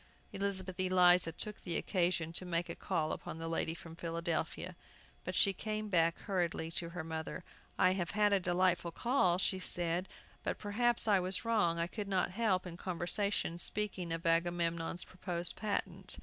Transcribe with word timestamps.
Elizabeth 0.33 0.79
Eliza 0.79 1.31
took 1.31 1.61
the 1.61 1.77
occasion 1.77 2.33
to 2.33 2.43
make 2.43 2.69
a 2.69 2.75
call 2.75 3.11
upon 3.11 3.37
the 3.37 3.47
lady 3.47 3.75
from 3.75 3.95
Philadelphia, 3.95 4.75
but 5.23 5.35
she 5.35 5.53
came 5.53 5.89
back 5.89 6.17
hurriedly 6.21 6.71
to 6.71 6.89
her 6.89 7.03
mother. 7.03 7.43
"I 7.77 7.91
have 7.91 8.09
had 8.17 8.33
a 8.33 8.39
delightful 8.39 8.89
call," 8.89 9.37
she 9.37 9.59
said; 9.59 10.09
"but 10.43 10.57
perhaps 10.57 11.07
I 11.07 11.19
was 11.19 11.45
wrong 11.45 11.77
I 11.77 11.85
could 11.85 12.07
not 12.07 12.31
help, 12.31 12.65
in 12.65 12.77
conversation, 12.77 13.59
speaking 13.59 14.11
of 14.11 14.25
Agamemnon's 14.25 15.03
proposed 15.03 15.55
patent. 15.55 16.17